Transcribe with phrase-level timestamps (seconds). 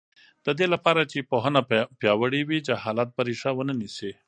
[0.45, 1.61] د دې لپاره چې پوهنه
[1.99, 4.11] پیاوړې وي، جهالت به ریښه ونه نیسي.